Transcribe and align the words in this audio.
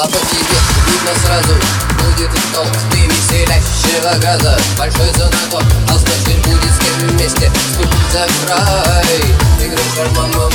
А 0.00 0.06
по 0.06 0.16
тебе 0.16 0.56
видно 0.86 1.10
сразу 1.22 1.52
Будет 2.00 2.30
стол 2.48 2.64
Ты 2.90 3.00
веселящего 3.00 4.18
газа 4.18 4.58
Большой 4.78 5.12
знаток 5.12 5.62
А 5.90 5.98
значит 5.98 6.40
будет 6.42 6.72
с 6.72 6.78
кем 6.78 7.08
вместе 7.08 7.52
Ступить 7.74 8.10
за 8.10 8.26
край 8.46 9.20
Игры 9.60 10.08
мама, 10.16 10.48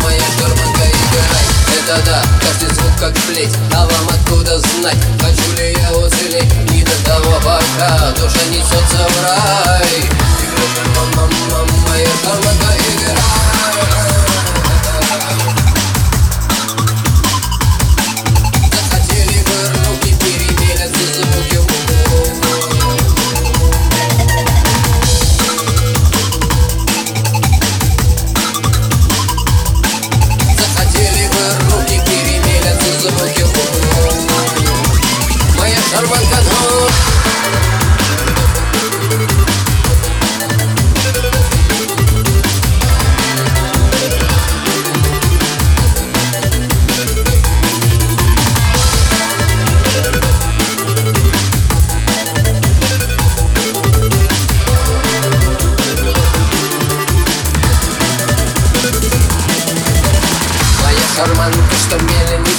моя 0.00 0.20
шарманка 0.38 0.84
Играй, 0.86 1.44
это 1.76 2.06
да 2.06 2.22
Каждый 2.40 2.72
звук 2.72 2.92
как 3.00 3.14
плеть 3.26 3.56
А 3.74 3.84
вам 3.84 4.08
откуда 4.10 4.60
знать 4.60 4.98
Хочу 5.20 5.56
ли 5.56 5.72
я 5.72 5.90
уцелеть 5.98 6.70
Не 6.70 6.84
до 6.84 7.04
того 7.04 7.34
пока 7.38 8.12
Душа 8.12 8.44
несется 8.48 9.08
в 9.08 9.24
рай 9.24 9.98
Игры 9.98 11.02
мама, 11.16 11.66
моя 11.88 12.06
шарманка 12.22 12.53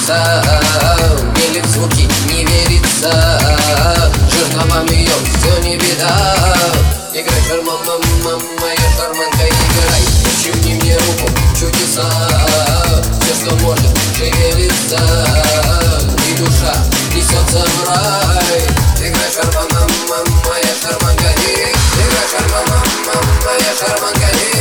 мельница 0.06 1.26
Мелит 1.36 1.66
звуки, 1.66 2.08
не 2.26 2.44
верится. 2.44 3.10
Жертвам 4.30 4.86
ее 4.86 5.10
все 5.24 5.60
не 5.62 5.76
беда. 5.76 6.36
Играй, 7.12 7.40
шарма, 7.48 7.72
мама, 7.78 8.42
моя 8.60 8.88
шарманка, 8.96 9.46
играй. 9.46 10.02
Чуни 10.42 10.74
мне 10.74 10.96
руку, 10.96 11.30
чудеса. 11.58 12.08
Все, 13.20 13.34
что 13.34 13.56
может, 13.64 13.90
шевелится. 14.16 14.98
И 16.28 16.34
душа 16.34 16.74
несется 17.12 17.64
в 17.64 17.88
рай. 17.88 18.62
Играй, 18.98 19.30
шарма, 19.34 19.66
мама, 19.72 20.24
моя 20.44 20.74
шарманка, 20.80 21.32
и 21.40 21.52
Играй, 21.52 22.26
шарма, 22.30 22.60
мама, 22.68 23.22
моя 23.44 23.72
шарманка, 23.78 24.28
Играй, 24.30 24.55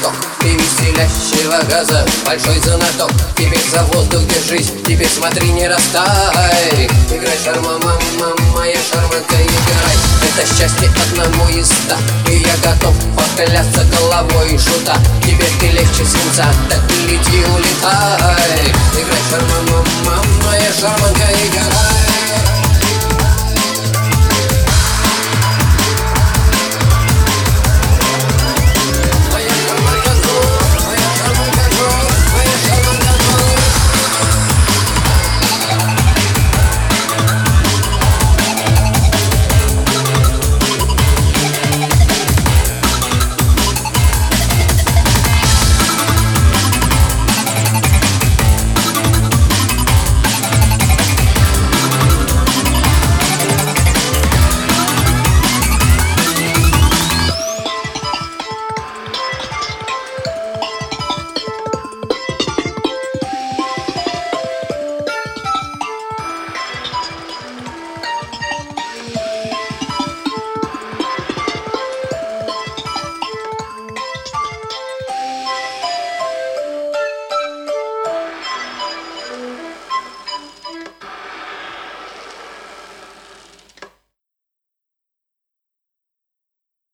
электрический 0.00 0.02
ток 0.02 0.14
Ты 0.40 0.48
веселящего 0.48 1.60
газа 1.68 2.06
большой 2.24 2.58
знаток 2.60 3.10
Теперь 3.36 3.64
за 3.70 3.82
воздух 3.84 4.22
держись, 4.26 4.72
теперь 4.86 5.08
смотри 5.08 5.50
не 5.52 5.66
растай. 5.66 6.88
Играй 7.10 7.38
шарма, 7.42 7.78
мама, 7.78 8.34
моя 8.54 8.76
шарманка, 8.92 9.34
играй. 9.34 9.96
Это 10.28 10.46
счастье 10.46 10.90
одному 11.08 11.48
из 11.48 11.66
ста. 11.66 11.96
И 12.28 12.36
я 12.36 12.54
готов 12.62 12.94
поклясться 13.16 13.84
головой 13.98 14.58
шута. 14.58 14.96
Теперь 15.22 15.52
ты 15.58 15.68
легче 15.68 16.04
свинца, 16.04 16.52
так 16.68 16.80
лети 17.08 17.44
улетай 17.54 18.09